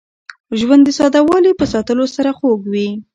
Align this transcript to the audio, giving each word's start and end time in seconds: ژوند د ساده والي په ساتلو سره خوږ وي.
ژوند 0.59 0.83
د 0.85 0.89
ساده 0.99 1.19
والي 1.27 1.51
په 1.59 1.65
ساتلو 1.73 2.05
سره 2.15 2.29
خوږ 2.37 2.61
وي. 2.71 2.89